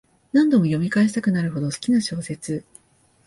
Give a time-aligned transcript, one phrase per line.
[0.33, 2.65] 何度も読み返したくなるほど好きな小説